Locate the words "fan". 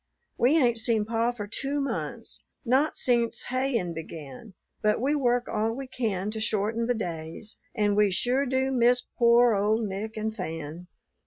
10.35-10.87